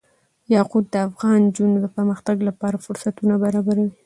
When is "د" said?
0.91-0.95, 1.81-1.85